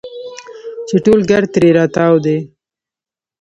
چې 0.87 0.95
ټول 1.05 1.19
ګرد 1.31 1.47
ترې 1.53 1.69
راتاو 1.77 2.15
دي. 2.25 2.37